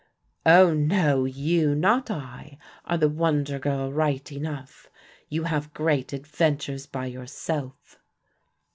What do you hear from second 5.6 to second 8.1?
great adventures by yourself."